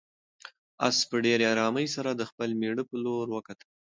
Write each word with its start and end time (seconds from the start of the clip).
آس 0.87 0.97
په 1.09 1.15
ډېرې 1.25 1.45
آرامۍ 1.53 1.87
سره 1.95 2.09
د 2.13 2.21
خپل 2.29 2.49
مېړه 2.59 2.83
په 2.89 2.95
لور 3.05 3.25
وکتل. 3.35 3.67